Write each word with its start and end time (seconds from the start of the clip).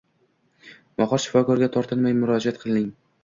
Mohir 1.01 1.21
shifokorga 1.27 1.69
tortinmay 1.77 2.17
murojaat 2.23 2.61
qiling. 2.65 2.89